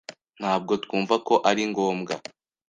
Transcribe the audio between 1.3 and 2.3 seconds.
ari ngombwa.